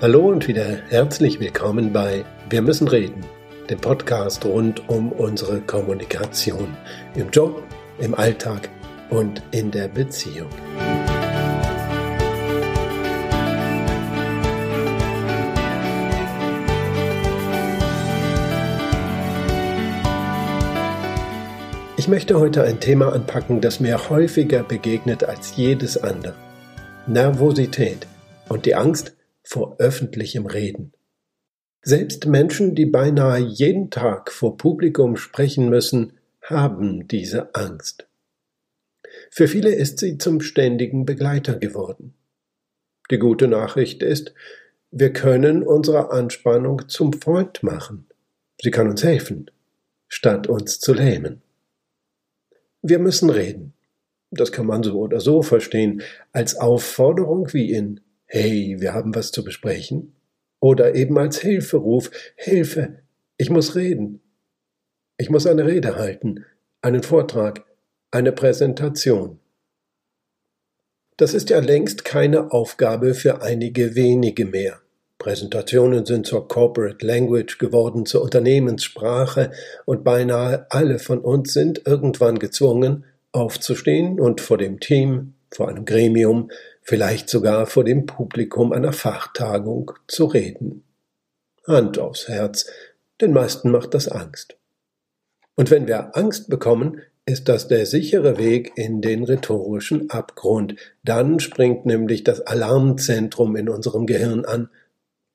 Hallo 0.00 0.28
und 0.28 0.46
wieder 0.46 0.78
herzlich 0.90 1.40
willkommen 1.40 1.92
bei 1.92 2.24
Wir 2.48 2.62
müssen 2.62 2.86
reden, 2.86 3.24
dem 3.68 3.80
Podcast 3.80 4.44
rund 4.44 4.88
um 4.88 5.10
unsere 5.10 5.60
Kommunikation 5.60 6.76
im 7.16 7.30
Job, 7.30 7.64
im 7.98 8.14
Alltag 8.14 8.68
und 9.10 9.42
in 9.50 9.72
der 9.72 9.88
Beziehung. 9.88 10.50
Ich 21.96 22.06
möchte 22.06 22.38
heute 22.38 22.62
ein 22.62 22.78
Thema 22.78 23.12
anpacken, 23.12 23.60
das 23.60 23.80
mir 23.80 24.08
häufiger 24.08 24.62
begegnet 24.62 25.24
als 25.24 25.56
jedes 25.56 26.00
andere. 26.00 26.36
Nervosität 27.08 28.06
und 28.48 28.64
die 28.64 28.76
Angst, 28.76 29.17
vor 29.48 29.76
öffentlichem 29.78 30.44
Reden. 30.44 30.92
Selbst 31.80 32.26
Menschen, 32.26 32.74
die 32.74 32.84
beinahe 32.84 33.38
jeden 33.38 33.88
Tag 33.88 34.30
vor 34.30 34.58
Publikum 34.58 35.16
sprechen 35.16 35.70
müssen, 35.70 36.12
haben 36.42 37.08
diese 37.08 37.54
Angst. 37.54 38.06
Für 39.30 39.48
viele 39.48 39.74
ist 39.74 40.00
sie 40.00 40.18
zum 40.18 40.42
ständigen 40.42 41.06
Begleiter 41.06 41.56
geworden. 41.56 42.12
Die 43.10 43.18
gute 43.18 43.48
Nachricht 43.48 44.02
ist, 44.02 44.34
wir 44.90 45.14
können 45.14 45.62
unsere 45.62 46.10
Anspannung 46.10 46.86
zum 46.88 47.14
Freund 47.14 47.62
machen. 47.62 48.06
Sie 48.60 48.70
kann 48.70 48.90
uns 48.90 49.02
helfen, 49.02 49.50
statt 50.08 50.46
uns 50.46 50.78
zu 50.78 50.92
lähmen. 50.92 51.40
Wir 52.82 52.98
müssen 52.98 53.30
reden. 53.30 53.72
Das 54.30 54.52
kann 54.52 54.66
man 54.66 54.82
so 54.82 54.98
oder 54.98 55.20
so 55.20 55.40
verstehen, 55.40 56.02
als 56.32 56.54
Aufforderung 56.54 57.50
wie 57.54 57.72
in 57.72 58.00
Hey, 58.30 58.76
wir 58.78 58.92
haben 58.92 59.14
was 59.14 59.32
zu 59.32 59.42
besprechen? 59.42 60.14
Oder 60.60 60.94
eben 60.94 61.16
als 61.18 61.40
Hilferuf, 61.40 62.10
Hilfe, 62.36 62.98
ich 63.38 63.48
muss 63.48 63.74
reden. 63.74 64.20
Ich 65.16 65.30
muss 65.30 65.46
eine 65.46 65.64
Rede 65.64 65.96
halten, 65.96 66.44
einen 66.82 67.02
Vortrag, 67.02 67.64
eine 68.10 68.32
Präsentation. 68.32 69.40
Das 71.16 71.32
ist 71.32 71.48
ja 71.48 71.60
längst 71.60 72.04
keine 72.04 72.52
Aufgabe 72.52 73.14
für 73.14 73.40
einige 73.40 73.94
wenige 73.94 74.44
mehr. 74.44 74.78
Präsentationen 75.16 76.04
sind 76.04 76.26
zur 76.26 76.48
Corporate 76.48 77.04
Language 77.04 77.56
geworden, 77.56 78.04
zur 78.04 78.20
Unternehmenssprache, 78.20 79.52
und 79.86 80.04
beinahe 80.04 80.66
alle 80.68 80.98
von 80.98 81.20
uns 81.20 81.54
sind 81.54 81.86
irgendwann 81.86 82.38
gezwungen, 82.38 83.06
aufzustehen 83.32 84.20
und 84.20 84.42
vor 84.42 84.58
dem 84.58 84.80
Team, 84.80 85.32
vor 85.50 85.68
einem 85.68 85.86
Gremium, 85.86 86.50
vielleicht 86.88 87.28
sogar 87.28 87.66
vor 87.66 87.84
dem 87.84 88.06
Publikum 88.06 88.72
einer 88.72 88.94
Fachtagung 88.94 89.92
zu 90.06 90.24
reden. 90.24 90.84
Hand 91.66 91.98
aufs 91.98 92.28
Herz, 92.28 92.64
den 93.20 93.34
meisten 93.34 93.70
macht 93.70 93.92
das 93.92 94.08
Angst. 94.08 94.56
Und 95.54 95.70
wenn 95.70 95.86
wir 95.86 96.16
Angst 96.16 96.48
bekommen, 96.48 97.02
ist 97.26 97.50
das 97.50 97.68
der 97.68 97.84
sichere 97.84 98.38
Weg 98.38 98.72
in 98.76 99.02
den 99.02 99.24
rhetorischen 99.24 100.08
Abgrund. 100.08 100.76
Dann 101.04 101.40
springt 101.40 101.84
nämlich 101.84 102.24
das 102.24 102.40
Alarmzentrum 102.40 103.54
in 103.54 103.68
unserem 103.68 104.06
Gehirn 104.06 104.46
an, 104.46 104.70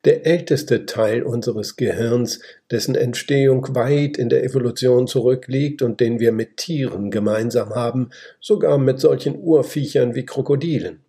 der 0.06 0.26
älteste 0.26 0.88
Teil 0.88 1.22
unseres 1.22 1.76
Gehirns, 1.76 2.40
dessen 2.72 2.96
Entstehung 2.96 3.76
weit 3.76 4.18
in 4.18 4.30
der 4.30 4.44
Evolution 4.44 5.06
zurückliegt 5.06 5.84
und 5.84 6.00
den 6.00 6.20
wir 6.20 6.32
mit 6.32 6.58
Tieren 6.58 7.12
gemeinsam 7.12 7.76
haben, 7.76 8.10
sogar 8.42 8.80
mit 8.80 9.00
solchen 9.00 9.38
Urviechern 9.38 10.16
wie 10.16 10.26
Krokodilen. 10.26 11.03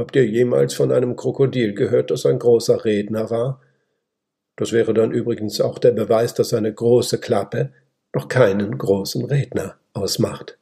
Habt 0.00 0.16
ihr 0.16 0.26
jemals 0.26 0.72
von 0.72 0.92
einem 0.92 1.14
Krokodil 1.14 1.74
gehört, 1.74 2.10
das 2.10 2.24
ein 2.24 2.38
großer 2.38 2.86
Redner 2.86 3.28
war? 3.28 3.60
Das 4.56 4.72
wäre 4.72 4.94
dann 4.94 5.12
übrigens 5.12 5.60
auch 5.60 5.78
der 5.78 5.90
Beweis, 5.90 6.32
dass 6.32 6.54
eine 6.54 6.72
große 6.72 7.18
Klappe 7.18 7.74
noch 8.14 8.28
keinen 8.28 8.78
großen 8.78 9.26
Redner 9.26 9.76
ausmacht. 9.92 10.56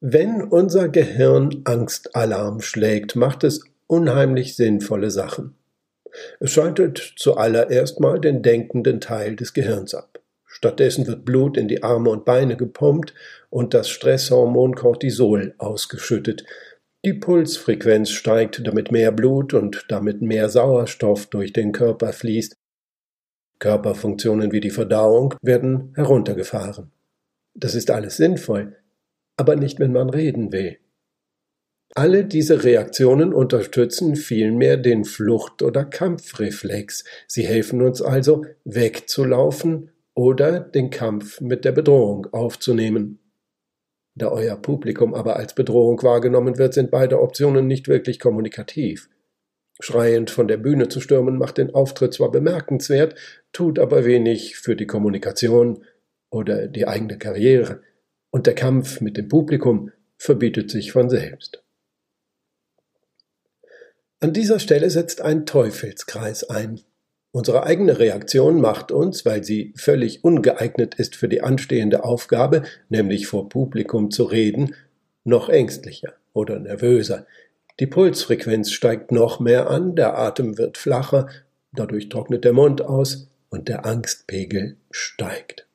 Wenn 0.00 0.40
unser 0.40 0.88
Gehirn 0.88 1.60
Angstalarm 1.64 2.62
schlägt, 2.62 3.16
macht 3.16 3.44
es 3.44 3.62
unheimlich 3.86 4.56
sinnvolle 4.56 5.10
Sachen. 5.10 5.54
Es 6.40 6.52
schaltet 6.52 7.12
zuallererst 7.18 8.00
mal 8.00 8.18
den 8.18 8.42
denkenden 8.42 8.98
Teil 8.98 9.36
des 9.36 9.52
Gehirns 9.52 9.94
ab. 9.94 10.20
Stattdessen 10.46 11.06
wird 11.06 11.26
Blut 11.26 11.58
in 11.58 11.68
die 11.68 11.82
Arme 11.82 12.08
und 12.08 12.24
Beine 12.24 12.56
gepumpt 12.56 13.12
und 13.50 13.74
das 13.74 13.90
Stresshormon 13.90 14.74
Cortisol 14.74 15.54
ausgeschüttet, 15.58 16.44
die 17.04 17.14
Pulsfrequenz 17.14 18.10
steigt, 18.10 18.66
damit 18.66 18.92
mehr 18.92 19.10
Blut 19.10 19.54
und 19.54 19.86
damit 19.88 20.22
mehr 20.22 20.48
Sauerstoff 20.48 21.26
durch 21.26 21.52
den 21.52 21.72
Körper 21.72 22.12
fließt. 22.12 22.56
Körperfunktionen 23.58 24.52
wie 24.52 24.60
die 24.60 24.70
Verdauung 24.70 25.34
werden 25.42 25.92
heruntergefahren. 25.94 26.92
Das 27.54 27.74
ist 27.74 27.90
alles 27.90 28.16
sinnvoll, 28.16 28.76
aber 29.36 29.56
nicht, 29.56 29.78
wenn 29.78 29.92
man 29.92 30.10
reden 30.10 30.52
will. 30.52 30.78
Alle 31.94 32.24
diese 32.24 32.64
Reaktionen 32.64 33.34
unterstützen 33.34 34.16
vielmehr 34.16 34.78
den 34.78 35.04
Flucht- 35.04 35.62
oder 35.62 35.84
Kampfreflex. 35.84 37.04
Sie 37.26 37.46
helfen 37.46 37.82
uns 37.82 38.00
also, 38.00 38.46
wegzulaufen 38.64 39.90
oder 40.14 40.60
den 40.60 40.90
Kampf 40.90 41.40
mit 41.40 41.64
der 41.64 41.72
Bedrohung 41.72 42.26
aufzunehmen. 42.32 43.18
Da 44.14 44.28
euer 44.28 44.56
Publikum 44.56 45.14
aber 45.14 45.36
als 45.36 45.54
Bedrohung 45.54 46.02
wahrgenommen 46.02 46.58
wird, 46.58 46.74
sind 46.74 46.90
beide 46.90 47.20
Optionen 47.20 47.66
nicht 47.66 47.88
wirklich 47.88 48.20
kommunikativ. 48.20 49.08
Schreiend 49.80 50.30
von 50.30 50.48
der 50.48 50.58
Bühne 50.58 50.88
zu 50.88 51.00
stürmen 51.00 51.38
macht 51.38 51.58
den 51.58 51.74
Auftritt 51.74 52.14
zwar 52.14 52.30
bemerkenswert, 52.30 53.14
tut 53.52 53.78
aber 53.78 54.04
wenig 54.04 54.56
für 54.56 54.76
die 54.76 54.86
Kommunikation 54.86 55.84
oder 56.30 56.68
die 56.68 56.86
eigene 56.86 57.18
Karriere, 57.18 57.80
und 58.30 58.46
der 58.46 58.54
Kampf 58.54 59.00
mit 59.00 59.16
dem 59.16 59.28
Publikum 59.28 59.90
verbietet 60.16 60.70
sich 60.70 60.92
von 60.92 61.10
selbst. 61.10 61.62
An 64.20 64.32
dieser 64.32 64.58
Stelle 64.58 64.88
setzt 64.88 65.20
ein 65.20 65.46
Teufelskreis 65.46 66.44
ein. 66.44 66.80
Unsere 67.34 67.64
eigene 67.64 67.98
Reaktion 67.98 68.60
macht 68.60 68.92
uns, 68.92 69.24
weil 69.24 69.42
sie 69.42 69.72
völlig 69.74 70.22
ungeeignet 70.22 70.94
ist 70.96 71.16
für 71.16 71.28
die 71.28 71.40
anstehende 71.40 72.04
Aufgabe, 72.04 72.62
nämlich 72.90 73.26
vor 73.26 73.48
Publikum 73.48 74.10
zu 74.10 74.24
reden, 74.24 74.74
noch 75.24 75.48
ängstlicher 75.48 76.12
oder 76.34 76.58
nervöser. 76.58 77.26
Die 77.80 77.86
Pulsfrequenz 77.86 78.70
steigt 78.70 79.12
noch 79.12 79.40
mehr 79.40 79.70
an, 79.70 79.96
der 79.96 80.18
Atem 80.18 80.58
wird 80.58 80.76
flacher, 80.76 81.28
dadurch 81.72 82.10
trocknet 82.10 82.44
der 82.44 82.52
Mund 82.52 82.82
aus 82.82 83.28
und 83.48 83.68
der 83.68 83.86
Angstpegel 83.86 84.76
steigt. 84.90 85.66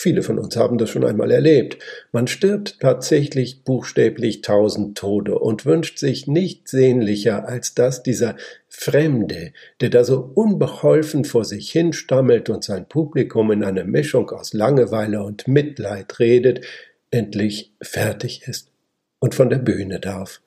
Viele 0.00 0.22
von 0.22 0.38
uns 0.38 0.56
haben 0.56 0.78
das 0.78 0.90
schon 0.90 1.04
einmal 1.04 1.32
erlebt. 1.32 1.82
Man 2.12 2.28
stirbt 2.28 2.78
tatsächlich 2.78 3.64
buchstäblich 3.64 4.42
tausend 4.42 4.96
Tode 4.96 5.36
und 5.36 5.66
wünscht 5.66 5.98
sich 5.98 6.28
nicht 6.28 6.68
sehnlicher, 6.68 7.48
als 7.48 7.74
dass 7.74 8.04
dieser 8.04 8.36
Fremde, 8.68 9.52
der 9.80 9.90
da 9.90 10.04
so 10.04 10.30
unbeholfen 10.34 11.24
vor 11.24 11.44
sich 11.44 11.72
hinstammelt 11.72 12.48
und 12.48 12.62
sein 12.62 12.88
Publikum 12.88 13.50
in 13.50 13.64
einer 13.64 13.82
Mischung 13.82 14.30
aus 14.30 14.52
Langeweile 14.52 15.20
und 15.24 15.48
Mitleid 15.48 16.20
redet, 16.20 16.64
endlich 17.10 17.72
fertig 17.82 18.46
ist 18.46 18.70
und 19.18 19.34
von 19.34 19.50
der 19.50 19.58
Bühne 19.58 19.98
darf. 19.98 20.42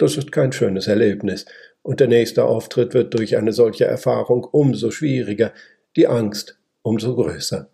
Das 0.00 0.16
ist 0.16 0.32
kein 0.32 0.50
schönes 0.50 0.88
Erlebnis, 0.88 1.46
und 1.82 2.00
der 2.00 2.08
nächste 2.08 2.42
Auftritt 2.42 2.92
wird 2.92 3.14
durch 3.14 3.36
eine 3.36 3.52
solche 3.52 3.84
Erfahrung 3.84 4.42
umso 4.42 4.90
schwieriger, 4.90 5.52
die 5.94 6.08
Angst 6.08 6.58
umso 6.82 7.14
größer. 7.14 7.68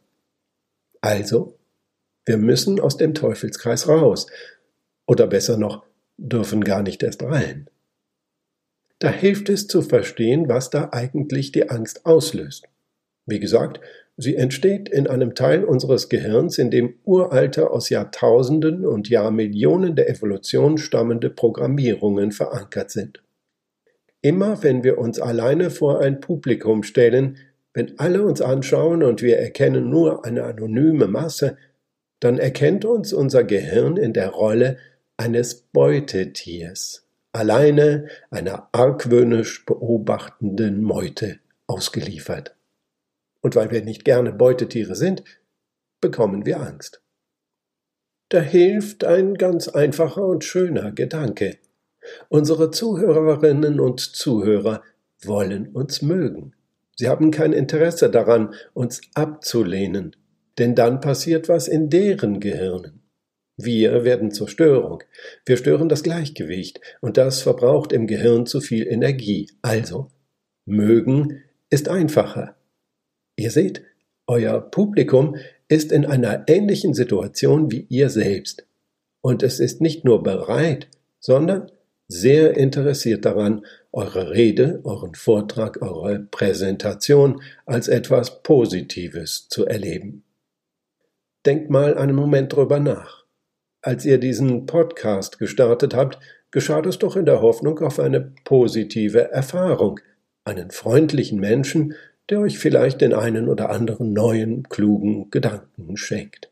Also, 1.01 1.59
wir 2.27 2.37
müssen 2.37 2.81
aus 2.81 2.97
dem 2.97 3.15
Teufelskreis 3.15 3.89
raus. 3.89 4.27
Oder 5.07 5.27
besser 5.27 5.57
noch, 5.57 5.85
dürfen 6.17 6.63
gar 6.63 6.83
nicht 6.83 7.03
erst 7.03 7.23
rein. 7.23 7.69
Da 8.99 9.11
hilft 9.11 9.49
es 9.49 9.67
zu 9.67 9.81
verstehen, 9.81 10.49
was 10.49 10.69
da 10.69 10.91
eigentlich 10.93 11.53
die 11.53 11.71
Angst 11.71 12.05
auslöst. 12.05 12.69
Wie 13.25 13.41
gesagt, 13.41 13.81
sie 14.19 14.37
entsteht 14.37 14.91
in 14.91 15.07
einem 15.07 15.35
Teil 15.35 15.65
unseres 15.65 16.11
Gehirns, 16.11 16.59
in 16.59 16.71
dem 16.71 16.95
uralte, 17.05 17.71
aus 17.71 17.89
Jahrtausenden 17.89 18.85
und 18.85 19.09
Jahrmillionen 19.09 19.97
der 19.97 20.11
Evolution 20.11 20.77
stammende 20.77 21.31
Programmierungen 21.31 22.31
verankert 22.31 22.91
sind. 22.91 23.23
Immer 24.21 24.63
wenn 24.63 24.85
wir 24.85 24.99
uns 24.99 25.19
alleine 25.19 25.71
vor 25.71 26.01
ein 26.01 26.21
Publikum 26.21 26.83
stellen, 26.83 27.39
wenn 27.73 27.99
alle 27.99 28.23
uns 28.23 28.41
anschauen 28.41 29.03
und 29.03 29.23
wir 29.23 29.39
erkennen 29.39 29.89
nur 29.89 30.25
eine 30.25 30.45
anonyme 30.45 31.07
Masse, 31.07 31.57
dann 32.19 32.39
erkennt 32.39 32.85
uns 32.85 33.13
unser 33.13 33.45
Gehirn 33.45 33.97
in 33.97 34.13
der 34.13 34.31
Rolle 34.31 34.79
eines 35.17 35.55
Beutetiers, 35.55 37.07
alleine 37.33 38.09
einer 38.31 38.69
argwöhnisch 38.73 39.65
beobachtenden 39.65 40.83
Meute 40.83 41.39
ausgeliefert. 41.67 42.57
Und 43.41 43.55
weil 43.55 43.71
wir 43.71 43.83
nicht 43.83 44.05
gerne 44.05 44.33
Beutetiere 44.33 44.95
sind, 44.95 45.25
bekommen 46.01 46.45
wir 46.45 46.61
Angst. 46.61 47.01
Da 48.29 48.41
hilft 48.41 49.05
ein 49.05 49.35
ganz 49.35 49.69
einfacher 49.69 50.25
und 50.25 50.45
schöner 50.45 50.93
Gedanke. 50.93 51.59
Unsere 52.29 52.71
Zuhörerinnen 52.71 53.81
und 53.81 54.01
Zuhörer 54.01 54.83
wollen 55.23 55.69
uns 55.69 56.03
mögen. 56.03 56.55
Sie 57.01 57.09
haben 57.09 57.31
kein 57.31 57.55
Interesse 57.55 58.11
daran, 58.11 58.53
uns 58.75 59.01
abzulehnen, 59.15 60.15
denn 60.59 60.75
dann 60.75 61.01
passiert 61.01 61.49
was 61.49 61.67
in 61.67 61.89
deren 61.89 62.41
Gehirnen. 62.41 63.01
Wir 63.57 64.05
werden 64.05 64.33
zur 64.33 64.51
Störung. 64.51 65.03
Wir 65.47 65.57
stören 65.57 65.89
das 65.89 66.03
Gleichgewicht 66.03 66.79
und 67.01 67.17
das 67.17 67.41
verbraucht 67.41 67.93
im 67.93 68.07
Gehirn 68.07 68.45
zu 68.45 68.61
viel 68.61 68.87
Energie. 68.87 69.51
Also, 69.63 70.11
mögen 70.67 71.41
ist 71.71 71.89
einfacher. 71.89 72.57
Ihr 73.35 73.51
seht, 73.51 73.83
euer 74.27 74.61
Publikum 74.61 75.37
ist 75.69 75.93
in 75.93 76.05
einer 76.05 76.45
ähnlichen 76.49 76.93
Situation 76.93 77.71
wie 77.71 77.87
ihr 77.89 78.11
selbst. 78.11 78.67
Und 79.23 79.43
es 79.43 79.59
ist 79.59 79.81
nicht 79.81 80.05
nur 80.05 80.23
bereit, 80.23 80.89
sondern 81.19 81.73
sehr 82.11 82.57
interessiert 82.57 83.25
daran, 83.25 83.65
eure 83.93 84.31
Rede, 84.31 84.81
euren 84.83 85.15
Vortrag, 85.15 85.81
eure 85.81 86.19
Präsentation 86.19 87.41
als 87.67 87.87
etwas 87.87 88.43
Positives 88.43 89.49
zu 89.49 89.65
erleben. 89.65 90.25
Denkt 91.47 91.71
mal 91.71 91.97
einen 91.97 92.17
Moment 92.17 92.53
drüber 92.53 92.81
nach. 92.81 93.25
Als 93.81 94.05
ihr 94.05 94.19
diesen 94.19 94.67
Podcast 94.67 95.39
gestartet 95.39 95.95
habt, 95.95 96.19
geschah 96.51 96.81
es 96.81 96.99
doch 96.99 97.15
in 97.15 97.27
der 97.27 97.43
Hoffnung 97.43 97.79
auf 97.79 98.01
eine 98.01 98.33
positive 98.45 99.31
Erfahrung, 99.31 100.01
einen 100.45 100.73
freundlichen 100.73 101.39
Menschen, 101.39 101.95
der 102.29 102.41
euch 102.41 102.59
vielleicht 102.59 103.01
den 103.03 103.15
einen 103.15 103.49
oder 103.49 103.71
anderen 103.71 104.13
neuen, 104.13 104.65
klugen 104.69 105.31
Gedanken 105.31 105.97
schenkt. 105.97 106.51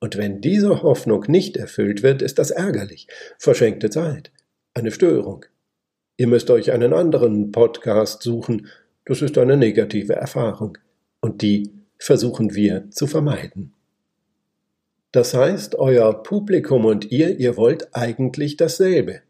Und 0.00 0.18
wenn 0.18 0.42
diese 0.42 0.82
Hoffnung 0.82 1.24
nicht 1.28 1.56
erfüllt 1.56 2.02
wird, 2.02 2.20
ist 2.20 2.38
das 2.38 2.50
ärgerlich, 2.50 3.08
verschenkte 3.38 3.88
Zeit 3.88 4.32
eine 4.74 4.90
Störung. 4.90 5.44
Ihr 6.16 6.28
müsst 6.28 6.50
euch 6.50 6.72
einen 6.72 6.92
anderen 6.92 7.52
Podcast 7.52 8.22
suchen, 8.22 8.68
das 9.04 9.22
ist 9.22 9.36
eine 9.38 9.56
negative 9.56 10.14
Erfahrung, 10.14 10.78
und 11.20 11.42
die 11.42 11.70
versuchen 11.98 12.54
wir 12.54 12.90
zu 12.90 13.06
vermeiden. 13.06 13.72
Das 15.12 15.34
heißt, 15.34 15.74
euer 15.74 16.22
Publikum 16.22 16.84
und 16.84 17.10
ihr, 17.10 17.38
ihr 17.38 17.56
wollt 17.56 17.94
eigentlich 17.94 18.56
dasselbe. 18.56 19.20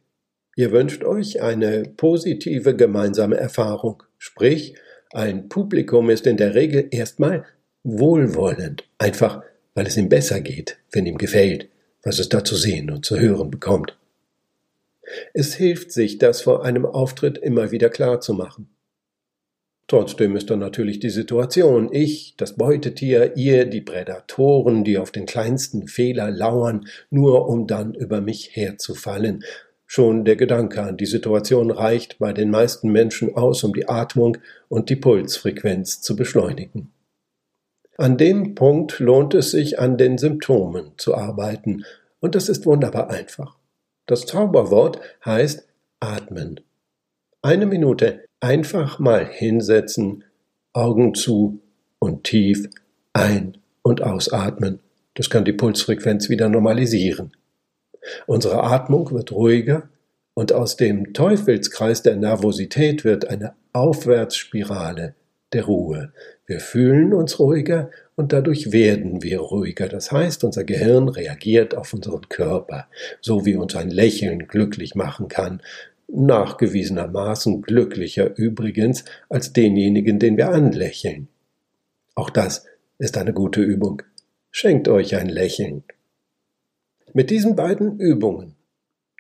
Ihr 0.55 0.71
wünscht 0.71 1.03
euch 1.03 1.43
eine 1.43 1.83
positive 1.97 2.77
gemeinsame 2.77 3.37
Erfahrung, 3.37 4.03
sprich, 4.19 4.75
ein 5.13 5.49
Publikum 5.49 6.09
ist 6.09 6.27
in 6.27 6.37
der 6.37 6.55
Regel 6.55 6.89
erstmal 6.91 7.45
wohlwollend, 7.83 8.85
einfach 8.99 9.43
weil 9.75 9.87
es 9.87 9.97
ihm 9.97 10.09
besser 10.09 10.41
geht, 10.41 10.79
wenn 10.93 11.07
ihm 11.07 11.19
gefällt, 11.19 11.69
was 12.03 12.19
es 12.19 12.29
da 12.29 12.45
zu 12.45 12.55
sehen 12.55 12.91
und 12.91 13.05
zu 13.05 13.19
hören 13.19 13.51
bekommt. 13.51 13.97
Es 15.35 15.55
hilft 15.55 15.93
sich, 15.93 16.19
das 16.19 16.43
vor 16.43 16.65
einem 16.65 16.87
Auftritt 16.87 17.39
immer 17.39 17.71
wieder 17.71 17.91
klar 17.91 18.21
zu 18.21 18.35
machen. 18.35 18.69
Trotzdem 19.89 20.37
ist 20.37 20.49
dann 20.49 20.61
natürlich 20.61 21.01
die 21.01 21.11
Situation, 21.11 21.91
ich, 21.93 22.35
das 22.37 22.57
Beutetier, 22.57 23.37
ihr, 23.37 23.67
die 23.67 23.81
Prädatoren, 23.81 24.85
die 24.85 24.97
auf 24.97 25.11
den 25.11 25.27
kleinsten 25.27 25.87
Fehler 25.87 26.31
lauern, 26.31 26.87
nur 27.11 27.49
um 27.49 27.67
dann 27.67 27.95
über 27.95 28.21
mich 28.21 28.57
herzufallen. 28.57 29.45
Schon 29.85 30.25
der 30.25 30.37
Gedanke 30.37 30.83
an 30.83 30.97
die 30.97 31.05
Situation 31.05 31.71
reicht 31.71 32.19
bei 32.19 32.33
den 32.33 32.49
meisten 32.49 32.91
Menschen 32.91 33.35
aus, 33.35 33.63
um 33.65 33.75
die 33.75 33.89
Atmung 33.89 34.39
und 34.69 34.89
die 34.89 34.97
Pulsfrequenz 34.97 36.01
zu 36.01 36.17
beschleunigen. 36.17 36.91
An 37.99 38.17
dem 38.17 38.55
Punkt 38.55 38.99
lohnt 39.01 39.35
es 39.35 39.51
sich, 39.51 39.79
an 39.79 39.99
den 39.99 40.17
Symptomen 40.17 40.93
zu 40.97 41.15
arbeiten, 41.15 41.85
und 42.21 42.35
das 42.35 42.49
ist 42.49 42.65
wunderbar 42.65 43.11
einfach. 43.11 43.59
Das 44.07 44.27
Zauberwort 44.27 45.01
heißt 45.25 45.67
atmen. 46.01 46.61
Eine 47.43 47.67
Minute 47.67 48.25
einfach 48.41 48.99
mal 48.99 49.27
hinsetzen, 49.27 50.25
Augen 50.73 51.15
zu 51.15 51.61
und 51.99 52.25
tief 52.25 52.69
ein- 53.13 53.59
und 53.83 54.03
ausatmen. 54.03 54.81
Das 55.15 55.31
kann 55.31 55.45
die 55.45 55.53
Pulsfrequenz 55.53 56.29
wieder 56.29 56.49
normalisieren. 56.49 57.33
Unsere 58.27 58.63
Atmung 58.65 59.11
wird 59.13 59.33
ruhiger 59.33 59.89
und 60.35 60.53
aus 60.53 60.77
dem 60.77 61.13
Teufelskreis 61.13 62.03
der 62.03 62.17
Nervosität 62.17 63.05
wird 63.05 63.29
eine 63.29 63.55
Aufwärtsspirale 63.73 65.15
der 65.53 65.65
Ruhe. 65.65 66.13
Wir 66.47 66.61
fühlen 66.61 67.13
uns 67.13 67.39
ruhiger 67.39 67.91
und 68.17 68.33
dadurch 68.33 68.73
werden 68.73 69.23
wir 69.23 69.41
ruhiger. 69.41 69.89
Das 69.89 70.13
heißt, 70.13 70.45
unser 70.45 70.65
Gehirn 70.65 71.09
reagiert 71.09 71.75
auf 71.75 71.93
unseren 71.95 72.29
Körper, 72.29 72.89
so 73.21 73.45
wie 73.47 73.57
uns 73.57 73.77
ein 73.77 73.91
Lächeln 73.91 74.47
glücklich 74.47 74.95
machen 74.95 75.29
kann, 75.29 75.63
nachgewiesenermaßen 76.09 77.63
glücklicher 77.63 78.37
übrigens 78.37 79.05
als 79.29 79.53
denjenigen, 79.53 80.19
den 80.19 80.37
wir 80.37 80.51
anlächeln. 80.51 81.29
Auch 82.15 82.31
das 82.31 82.67
ist 82.99 83.17
eine 83.17 83.33
gute 83.33 83.63
Übung. 83.63 84.03
Schenkt 84.51 84.89
euch 84.89 85.17
ein 85.17 85.29
Lächeln. 85.29 85.85
Mit 87.15 87.31
diesen 87.31 87.57
beiden 87.57 87.99
Übungen, 87.99 88.57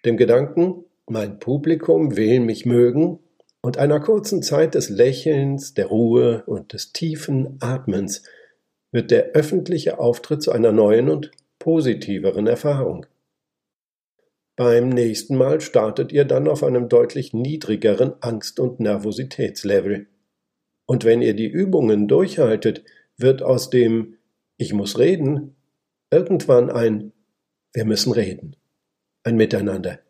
dem 0.04 0.16
Gedanken, 0.16 0.84
mein 1.08 1.38
Publikum 1.38 2.16
will 2.16 2.40
mich 2.40 2.66
mögen, 2.66 3.18
und 3.62 3.78
einer 3.78 4.00
kurzen 4.00 4.42
Zeit 4.42 4.74
des 4.74 4.88
Lächelns, 4.90 5.74
der 5.74 5.86
Ruhe 5.86 6.42
und 6.46 6.72
des 6.72 6.92
tiefen 6.92 7.58
Atmens 7.60 8.24
wird 8.90 9.10
der 9.10 9.30
öffentliche 9.32 9.98
Auftritt 9.98 10.42
zu 10.42 10.52
einer 10.52 10.72
neuen 10.72 11.08
und 11.08 11.30
positiveren 11.58 12.46
Erfahrung. 12.46 13.06
Beim 14.56 14.90
nächsten 14.90 15.36
Mal 15.36 15.60
startet 15.60 16.12
ihr 16.12 16.26
dann 16.26 16.46
auf 16.46 16.62
einem 16.62 16.88
deutlich 16.88 17.32
niedrigeren 17.32 18.14
Angst- 18.20 18.60
und 18.60 18.80
Nervositätslevel. 18.80 20.08
Und 20.84 21.04
wenn 21.04 21.22
ihr 21.22 21.34
die 21.34 21.46
Übungen 21.46 22.06
durchhaltet, 22.06 22.84
wird 23.16 23.42
aus 23.42 23.70
dem 23.70 24.18
Ich 24.58 24.74
muss 24.74 24.98
reden 24.98 25.56
irgendwann 26.12 26.70
ein 26.70 27.12
Wir 27.72 27.86
müssen 27.86 28.12
reden, 28.12 28.54
ein 29.24 29.36
Miteinander. 29.36 30.00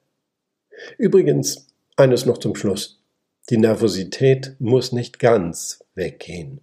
Übrigens, 0.99 1.69
eines 1.97 2.27
noch 2.27 2.39
zum 2.39 2.57
Schluss. 2.57 3.02
Die 3.51 3.59
Nervosität 3.59 4.57
muss 4.61 4.93
nicht 4.93 5.19
ganz 5.19 5.85
weggehen. 5.95 6.61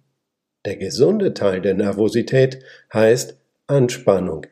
Der 0.64 0.76
gesunde 0.76 1.34
Teil 1.34 1.60
der 1.60 1.74
Nervosität 1.74 2.62
heißt 2.92 3.36
Anspannung. 3.66 4.46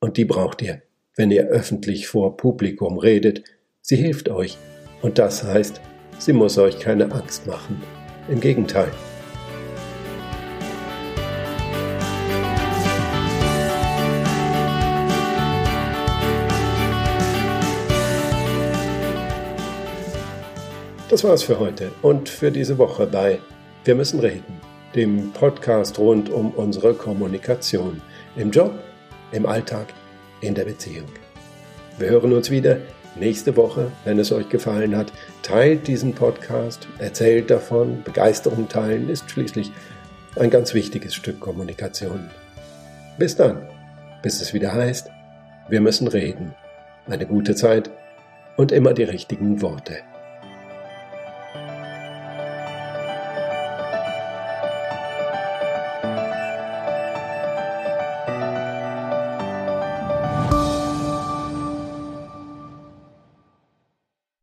Und 0.00 0.16
die 0.16 0.24
braucht 0.24 0.62
ihr, 0.62 0.82
wenn 1.16 1.30
ihr 1.30 1.46
öffentlich 1.46 2.06
vor 2.06 2.36
Publikum 2.36 2.98
redet. 2.98 3.44
Sie 3.80 3.96
hilft 3.96 4.28
euch. 4.28 4.56
Und 5.02 5.18
das 5.18 5.44
heißt, 5.44 5.80
sie 6.18 6.32
muss 6.32 6.56
euch 6.58 6.78
keine 6.78 7.12
Angst 7.12 7.46
machen. 7.46 7.82
Im 8.28 8.40
Gegenteil. 8.40 8.90
Das 21.14 21.22
war's 21.22 21.44
für 21.44 21.60
heute 21.60 21.92
und 22.02 22.28
für 22.28 22.50
diese 22.50 22.76
Woche 22.76 23.06
bei 23.06 23.38
Wir 23.84 23.94
müssen 23.94 24.18
reden 24.18 24.60
dem 24.96 25.30
Podcast 25.30 25.96
rund 26.00 26.28
um 26.28 26.50
unsere 26.50 26.92
Kommunikation 26.92 28.02
im 28.34 28.50
Job, 28.50 28.74
im 29.30 29.46
Alltag, 29.46 29.94
in 30.40 30.56
der 30.56 30.64
Beziehung. 30.64 31.06
Wir 31.98 32.08
hören 32.08 32.32
uns 32.32 32.50
wieder 32.50 32.78
nächste 33.14 33.56
Woche, 33.56 33.92
wenn 34.04 34.18
es 34.18 34.32
euch 34.32 34.48
gefallen 34.48 34.96
hat. 34.96 35.12
Teilt 35.42 35.86
diesen 35.86 36.16
Podcast, 36.16 36.88
erzählt 36.98 37.48
davon. 37.48 38.02
Begeisterung 38.02 38.68
teilen 38.68 39.08
ist 39.08 39.30
schließlich 39.30 39.70
ein 40.34 40.50
ganz 40.50 40.74
wichtiges 40.74 41.14
Stück 41.14 41.38
Kommunikation. 41.38 42.28
Bis 43.20 43.36
dann, 43.36 43.68
bis 44.20 44.42
es 44.42 44.52
wieder 44.52 44.72
heißt, 44.72 45.10
wir 45.68 45.80
müssen 45.80 46.08
reden. 46.08 46.56
Eine 47.06 47.26
gute 47.26 47.54
Zeit 47.54 47.88
und 48.56 48.72
immer 48.72 48.94
die 48.94 49.04
richtigen 49.04 49.62
Worte. 49.62 49.98